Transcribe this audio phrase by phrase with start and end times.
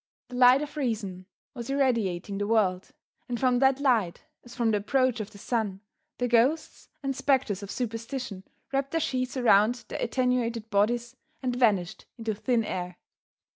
[0.29, 2.89] The light of reason was irradiating the world,
[3.29, 5.81] and from that light, as from the approach of the sun,
[6.17, 8.43] the ghosts and spectres of superstition
[8.73, 12.97] wrapped their sheets around their attenuated bodies and vanished into thin air.